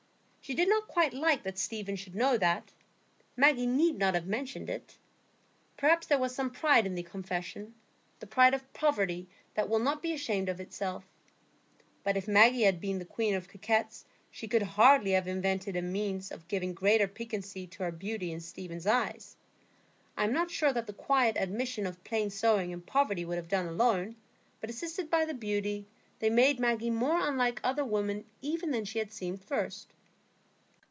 [0.43, 2.73] She did not quite like that Stephen should know that;
[3.37, 4.97] Maggie need not have mentioned it.
[5.77, 10.11] Perhaps there was some pride in the confession,—the pride of poverty that will not be
[10.13, 11.05] ashamed of itself.
[12.03, 15.81] But if Maggie had been the queen of coquettes she could hardly have invented a
[15.81, 19.37] means of giving greater piquancy to her beauty in Stephen's eyes;
[20.17, 23.47] I am not sure that the quiet admission of plain sewing and poverty would have
[23.47, 24.17] done alone,
[24.59, 25.85] but assisted by the beauty,
[26.19, 29.93] they made Maggie more unlike other women even than she had seemed at first.